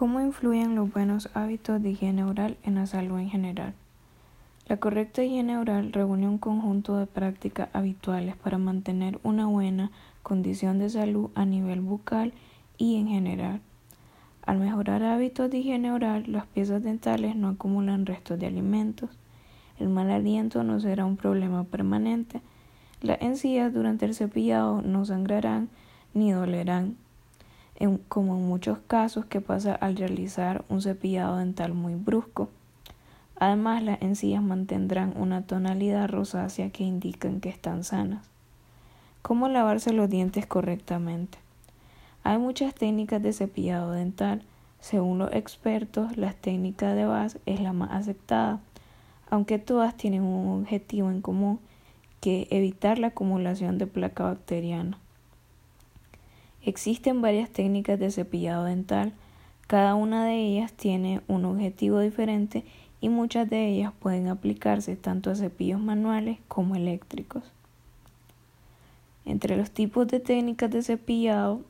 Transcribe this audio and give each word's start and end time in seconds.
¿Cómo 0.00 0.18
influyen 0.22 0.76
los 0.76 0.90
buenos 0.90 1.28
hábitos 1.34 1.82
de 1.82 1.90
higiene 1.90 2.24
oral 2.24 2.56
en 2.62 2.76
la 2.76 2.86
salud 2.86 3.18
en 3.18 3.28
general? 3.28 3.74
La 4.66 4.78
correcta 4.78 5.22
higiene 5.22 5.58
oral 5.58 5.92
reúne 5.92 6.26
un 6.26 6.38
conjunto 6.38 6.96
de 6.96 7.04
prácticas 7.04 7.68
habituales 7.74 8.34
para 8.34 8.56
mantener 8.56 9.20
una 9.24 9.44
buena 9.44 9.90
condición 10.22 10.78
de 10.78 10.88
salud 10.88 11.28
a 11.34 11.44
nivel 11.44 11.82
bucal 11.82 12.32
y 12.78 12.96
en 12.96 13.08
general. 13.08 13.60
Al 14.46 14.56
mejorar 14.56 15.02
hábitos 15.02 15.50
de 15.50 15.58
higiene 15.58 15.92
oral, 15.92 16.24
las 16.28 16.46
piezas 16.46 16.82
dentales 16.82 17.36
no 17.36 17.48
acumulan 17.48 18.06
restos 18.06 18.38
de 18.38 18.46
alimentos. 18.46 19.10
El 19.78 19.90
mal 19.90 20.10
aliento 20.10 20.64
no 20.64 20.80
será 20.80 21.04
un 21.04 21.18
problema 21.18 21.64
permanente. 21.64 22.40
Las 23.02 23.20
encías 23.20 23.70
durante 23.74 24.06
el 24.06 24.14
cepillado 24.14 24.80
no 24.80 25.04
sangrarán 25.04 25.68
ni 26.14 26.32
dolerán 26.32 26.96
como 28.08 28.36
en 28.36 28.46
muchos 28.46 28.78
casos 28.86 29.24
que 29.24 29.40
pasa 29.40 29.74
al 29.74 29.96
realizar 29.96 30.64
un 30.68 30.82
cepillado 30.82 31.36
dental 31.38 31.72
muy 31.72 31.94
brusco. 31.94 32.50
Además, 33.36 33.82
las 33.82 34.02
encías 34.02 34.42
mantendrán 34.42 35.14
una 35.16 35.42
tonalidad 35.42 36.08
rosácea 36.08 36.70
que 36.70 36.84
indican 36.84 37.40
que 37.40 37.48
están 37.48 37.84
sanas. 37.84 38.28
¿Cómo 39.22 39.48
lavarse 39.48 39.94
los 39.94 40.10
dientes 40.10 40.46
correctamente? 40.46 41.38
Hay 42.22 42.36
muchas 42.36 42.74
técnicas 42.74 43.22
de 43.22 43.32
cepillado 43.32 43.92
dental. 43.92 44.42
Según 44.80 45.18
los 45.18 45.32
expertos, 45.32 46.16
la 46.18 46.34
técnica 46.34 46.92
de 46.94 47.06
base 47.06 47.40
es 47.46 47.60
la 47.60 47.72
más 47.72 47.92
aceptada, 47.92 48.60
aunque 49.30 49.58
todas 49.58 49.96
tienen 49.96 50.22
un 50.22 50.60
objetivo 50.60 51.10
en 51.10 51.22
común, 51.22 51.60
que 52.20 52.46
evitar 52.50 52.98
la 52.98 53.08
acumulación 53.08 53.78
de 53.78 53.86
placa 53.86 54.24
bacteriana. 54.24 54.98
Existen 56.62 57.22
varias 57.22 57.50
técnicas 57.50 57.98
de 57.98 58.10
cepillado 58.10 58.64
dental, 58.64 59.14
cada 59.66 59.94
una 59.94 60.24
de 60.24 60.34
ellas 60.34 60.72
tiene 60.72 61.20
un 61.28 61.44
objetivo 61.44 62.00
diferente 62.00 62.64
y 63.00 63.08
muchas 63.08 63.48
de 63.48 63.68
ellas 63.68 63.92
pueden 63.98 64.28
aplicarse 64.28 64.96
tanto 64.96 65.30
a 65.30 65.36
cepillos 65.36 65.80
manuales 65.80 66.38
como 66.48 66.74
eléctricos. 66.74 67.44
Entre 69.24 69.56
los 69.56 69.70
tipos 69.70 70.08
de 70.08 70.20
técnicas 70.20 70.70
de 70.70 70.82
cepillado 70.82 71.60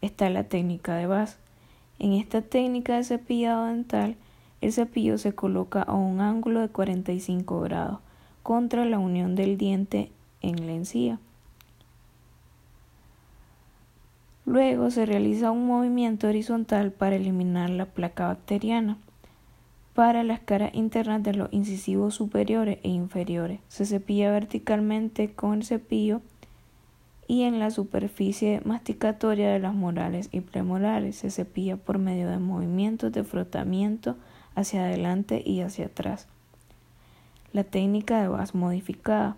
está 0.00 0.28
la 0.30 0.44
técnica 0.44 0.94
de 0.96 1.06
base. 1.06 1.38
En 1.98 2.12
esta 2.12 2.42
técnica 2.42 2.96
de 2.96 3.04
cepillado 3.04 3.66
dental, 3.66 4.16
el 4.60 4.72
cepillo 4.72 5.18
se 5.18 5.34
coloca 5.34 5.82
a 5.82 5.94
un 5.94 6.20
ángulo 6.20 6.60
de 6.60 6.68
45 6.68 7.60
grados 7.60 7.98
contra 8.42 8.84
la 8.84 8.98
unión 8.98 9.34
del 9.34 9.56
diente 9.56 10.12
en 10.40 10.66
la 10.66 10.72
encía. 10.72 11.18
Luego 14.44 14.90
se 14.90 15.06
realiza 15.06 15.50
un 15.50 15.66
movimiento 15.66 16.26
horizontal 16.26 16.90
para 16.90 17.16
eliminar 17.16 17.70
la 17.70 17.86
placa 17.86 18.26
bacteriana. 18.26 18.98
Para 19.94 20.24
las 20.24 20.40
caras 20.40 20.74
internas 20.74 21.22
de 21.22 21.34
los 21.34 21.52
incisivos 21.52 22.14
superiores 22.14 22.78
e 22.82 22.88
inferiores 22.88 23.60
se 23.68 23.84
cepilla 23.84 24.30
verticalmente 24.30 25.32
con 25.32 25.54
el 25.54 25.64
cepillo 25.64 26.22
y 27.28 27.42
en 27.42 27.58
la 27.58 27.70
superficie 27.70 28.60
masticatoria 28.64 29.50
de 29.50 29.58
las 29.58 29.74
morales 29.74 30.28
y 30.32 30.40
premolares 30.40 31.16
se 31.16 31.30
cepilla 31.30 31.76
por 31.76 31.98
medio 31.98 32.28
de 32.28 32.38
movimientos 32.38 33.12
de 33.12 33.22
frotamiento 33.22 34.16
hacia 34.54 34.84
adelante 34.84 35.42
y 35.44 35.60
hacia 35.60 35.86
atrás. 35.86 36.26
La 37.52 37.64
técnica 37.64 38.22
de 38.22 38.28
vas 38.28 38.54
modificada 38.54 39.36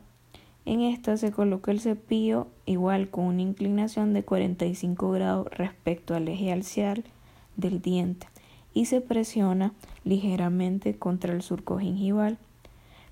en 0.67 0.81
esta 0.81 1.17
se 1.17 1.31
coloca 1.31 1.71
el 1.71 1.81
cepillo 1.81 2.47
igual 2.65 3.11
con 3.11 3.25
una 3.25 3.43
inclinación 3.43 4.15
de 4.15 4.25
45 4.25 5.11
grados 5.11 5.49
respecto 5.51 6.15
al 6.15 6.29
eje 6.29 6.53
axial 6.53 7.05
del 7.57 7.83
diente 7.83 8.27
y 8.73 8.87
se 8.87 9.01
presiona 9.01 9.73
ligeramente 10.05 10.97
contra 10.97 11.33
el 11.33 11.43
surco 11.43 11.79
gingival. 11.79 12.39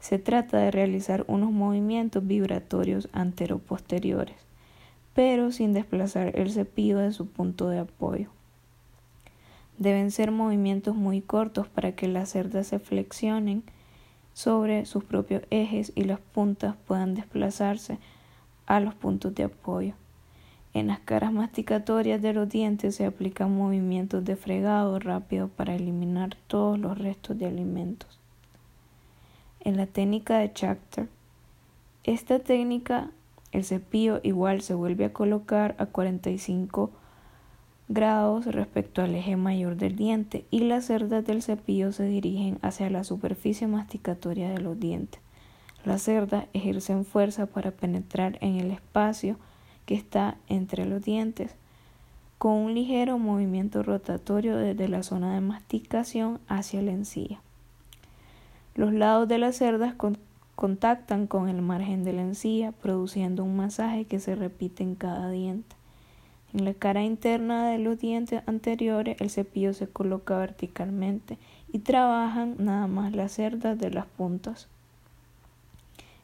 Se 0.00 0.18
trata 0.18 0.58
de 0.58 0.70
realizar 0.70 1.24
unos 1.28 1.52
movimientos 1.52 2.26
vibratorios 2.26 3.08
anteroposteriores, 3.12 4.36
pero 5.14 5.52
sin 5.52 5.72
desplazar 5.72 6.36
el 6.36 6.50
cepillo 6.50 6.98
de 6.98 7.12
su 7.12 7.28
punto 7.28 7.68
de 7.68 7.78
apoyo. 7.78 8.30
Deben 9.78 10.10
ser 10.10 10.30
movimientos 10.30 10.96
muy 10.96 11.20
cortos 11.20 11.68
para 11.68 11.92
que 11.92 12.08
las 12.08 12.30
cerdas 12.30 12.66
se 12.66 12.78
flexionen 12.78 13.62
sobre 14.32 14.86
sus 14.86 15.04
propios 15.04 15.42
ejes 15.50 15.92
y 15.94 16.04
las 16.04 16.20
puntas 16.20 16.76
puedan 16.86 17.14
desplazarse 17.14 17.98
a 18.66 18.80
los 18.80 18.94
puntos 18.94 19.34
de 19.34 19.44
apoyo. 19.44 19.94
En 20.74 20.86
las 20.86 21.00
caras 21.00 21.32
masticatorias 21.32 22.22
de 22.22 22.32
los 22.32 22.48
dientes 22.48 22.96
se 22.96 23.04
aplican 23.04 23.54
movimientos 23.54 24.24
de 24.24 24.36
fregado 24.36 24.98
rápido 24.98 25.48
para 25.48 25.74
eliminar 25.74 26.36
todos 26.46 26.78
los 26.78 26.98
restos 26.98 27.38
de 27.38 27.46
alimentos. 27.46 28.18
En 29.60 29.76
la 29.76 29.86
técnica 29.86 30.38
de 30.38 30.48
Schachter, 30.48 31.08
esta 32.04 32.38
técnica, 32.38 33.10
el 33.52 33.64
cepillo 33.64 34.20
igual 34.22 34.62
se 34.62 34.74
vuelve 34.74 35.04
a 35.04 35.12
colocar 35.12 35.76
a 35.78 35.86
45 35.86 36.90
grados 37.88 38.46
respecto 38.46 39.02
al 39.02 39.14
eje 39.14 39.36
mayor 39.36 39.76
del 39.76 39.96
diente 39.96 40.46
y 40.50 40.60
las 40.60 40.86
cerdas 40.86 41.24
del 41.24 41.42
cepillo 41.42 41.92
se 41.92 42.04
dirigen 42.04 42.58
hacia 42.62 42.90
la 42.90 43.04
superficie 43.04 43.66
masticatoria 43.66 44.50
de 44.50 44.60
los 44.60 44.78
dientes. 44.78 45.20
Las 45.84 46.02
cerdas 46.02 46.46
ejercen 46.52 47.04
fuerza 47.04 47.46
para 47.46 47.72
penetrar 47.72 48.38
en 48.40 48.56
el 48.56 48.70
espacio 48.70 49.36
que 49.84 49.94
está 49.94 50.36
entre 50.48 50.86
los 50.86 51.02
dientes 51.02 51.54
con 52.38 52.54
un 52.54 52.74
ligero 52.74 53.18
movimiento 53.18 53.82
rotatorio 53.82 54.56
desde 54.56 54.88
la 54.88 55.02
zona 55.02 55.34
de 55.34 55.40
masticación 55.40 56.40
hacia 56.48 56.82
la 56.82 56.90
encía. 56.90 57.40
Los 58.74 58.92
lados 58.92 59.28
de 59.28 59.38
las 59.38 59.56
cerdas 59.56 59.94
contactan 60.54 61.26
con 61.26 61.48
el 61.48 61.62
margen 61.62 62.04
de 62.04 62.12
la 62.12 62.22
encía 62.22 62.72
produciendo 62.72 63.44
un 63.44 63.56
masaje 63.56 64.06
que 64.06 64.18
se 64.18 64.34
repite 64.34 64.82
en 64.82 64.94
cada 64.94 65.30
diente. 65.30 65.76
En 66.54 66.66
la 66.66 66.74
cara 66.74 67.02
interna 67.02 67.68
de 67.70 67.78
los 67.78 67.98
dientes 67.98 68.42
anteriores 68.46 69.16
el 69.20 69.30
cepillo 69.30 69.72
se 69.72 69.88
coloca 69.88 70.36
verticalmente 70.36 71.38
y 71.72 71.78
trabajan 71.78 72.56
nada 72.58 72.86
más 72.86 73.14
las 73.14 73.32
cerdas 73.32 73.78
de 73.78 73.90
las 73.90 74.06
puntas. 74.06 74.68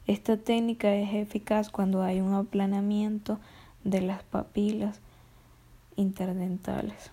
Esta 0.05 0.37
técnica 0.37 0.95
es 0.95 1.13
eficaz 1.13 1.69
cuando 1.69 2.03
hay 2.03 2.21
un 2.21 2.33
aplanamiento 2.33 3.39
de 3.83 4.01
las 4.01 4.23
papilas 4.23 4.99
interdentales. 5.95 7.11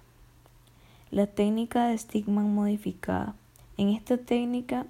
La 1.10 1.27
técnica 1.27 1.87
de 1.87 1.97
Stigman 1.97 2.54
modificada. 2.54 3.34
En 3.78 3.91
esta 3.91 4.16
técnica, 4.16 4.87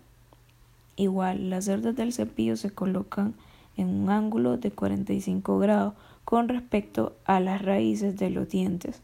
igual, 0.97 1.51
las 1.51 1.67
cerdas 1.67 1.95
del 1.95 2.13
cepillo 2.13 2.57
se 2.57 2.71
colocan 2.71 3.35
en 3.77 3.89
un 3.89 4.11
ángulo 4.11 4.57
de 4.57 4.71
45 4.71 5.59
grados 5.59 5.95
con 6.27 6.49
respecto 6.49 7.15
a 7.25 7.39
las 7.39 7.63
raíces 7.63 8.17
de 8.17 8.31
los 8.31 8.49
dientes, 8.49 9.01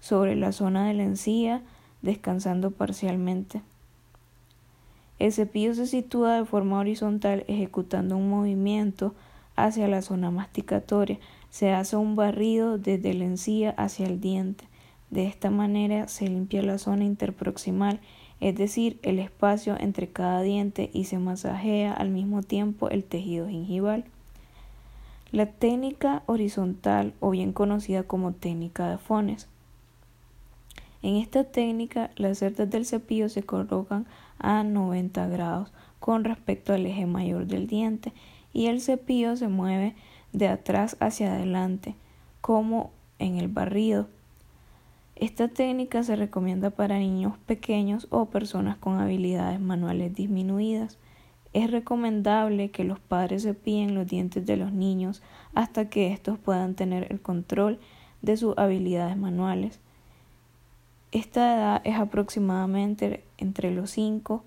sobre 0.00 0.34
la 0.34 0.50
zona 0.50 0.88
de 0.88 0.94
la 0.94 1.02
encía, 1.02 1.60
descansando 2.00 2.70
parcialmente. 2.70 3.60
El 5.18 5.30
cepillo 5.30 5.74
se 5.74 5.86
sitúa 5.86 6.38
de 6.38 6.46
forma 6.46 6.78
horizontal 6.78 7.44
ejecutando 7.48 8.16
un 8.16 8.30
movimiento 8.30 9.14
hacia 9.56 9.88
la 9.88 10.00
zona 10.00 10.30
masticatoria. 10.30 11.18
Se 11.50 11.74
hace 11.74 11.96
un 11.96 12.16
barrido 12.16 12.78
desde 12.78 13.12
la 13.12 13.26
encía 13.26 13.72
hacia 13.72 14.06
el 14.06 14.18
diente. 14.18 14.64
De 15.10 15.26
esta 15.26 15.50
manera 15.50 16.08
se 16.08 16.28
limpia 16.28 16.62
la 16.62 16.78
zona 16.78 17.04
interproximal, 17.04 18.00
es 18.40 18.56
decir, 18.56 18.98
el 19.02 19.18
espacio 19.18 19.76
entre 19.78 20.08
cada 20.08 20.40
diente 20.40 20.88
y 20.94 21.04
se 21.04 21.18
masajea 21.18 21.92
al 21.92 22.08
mismo 22.08 22.42
tiempo 22.42 22.88
el 22.88 23.04
tejido 23.04 23.48
gingival. 23.48 24.06
La 25.30 25.44
técnica 25.44 26.22
horizontal 26.24 27.12
o 27.20 27.30
bien 27.30 27.52
conocida 27.52 28.02
como 28.02 28.32
técnica 28.32 28.88
de 28.88 28.96
fones. 28.96 29.46
En 31.02 31.16
esta 31.16 31.44
técnica 31.44 32.10
las 32.16 32.38
cerdas 32.38 32.70
del 32.70 32.86
cepillo 32.86 33.28
se 33.28 33.42
colocan 33.42 34.06
a 34.38 34.64
90 34.64 35.26
grados 35.28 35.70
con 36.00 36.24
respecto 36.24 36.72
al 36.72 36.86
eje 36.86 37.04
mayor 37.04 37.46
del 37.46 37.66
diente 37.66 38.14
y 38.54 38.66
el 38.66 38.80
cepillo 38.80 39.36
se 39.36 39.48
mueve 39.48 39.94
de 40.32 40.48
atrás 40.48 40.96
hacia 40.98 41.34
adelante 41.34 41.94
como 42.40 42.90
en 43.18 43.36
el 43.36 43.48
barrido. 43.48 44.08
Esta 45.14 45.48
técnica 45.48 46.02
se 46.04 46.16
recomienda 46.16 46.70
para 46.70 46.98
niños 46.98 47.36
pequeños 47.44 48.06
o 48.08 48.26
personas 48.26 48.78
con 48.78 48.98
habilidades 48.98 49.60
manuales 49.60 50.14
disminuidas. 50.14 50.96
Es 51.52 51.70
recomendable 51.70 52.70
que 52.70 52.84
los 52.84 52.98
padres 52.98 53.44
cepillen 53.44 53.94
los 53.94 54.06
dientes 54.06 54.44
de 54.44 54.56
los 54.56 54.72
niños 54.72 55.22
hasta 55.54 55.88
que 55.88 56.12
estos 56.12 56.38
puedan 56.38 56.74
tener 56.74 57.10
el 57.10 57.20
control 57.20 57.78
de 58.22 58.36
sus 58.36 58.56
habilidades 58.58 59.16
manuales. 59.16 59.80
Esta 61.10 61.56
edad 61.56 61.80
es 61.84 61.96
aproximadamente 61.96 63.24
entre 63.38 63.70
los 63.70 63.90
5 63.92 64.44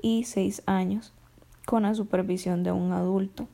y 0.00 0.24
6 0.24 0.62
años, 0.64 1.12
con 1.66 1.82
la 1.82 1.94
supervisión 1.94 2.62
de 2.62 2.72
un 2.72 2.92
adulto. 2.92 3.46